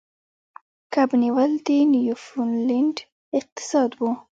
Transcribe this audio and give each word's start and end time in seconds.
کب 0.93 1.09
نیول 1.21 1.51
د 1.67 1.69
نیوفونډلینډ 1.93 2.97
اقتصاد 3.39 3.91
و. 3.99 4.03